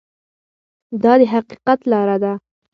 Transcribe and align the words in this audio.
دا 1.03 1.13
د 1.19 1.21
حقیقت 1.33 1.79
لاره 1.91 2.17
ده. 2.23 2.33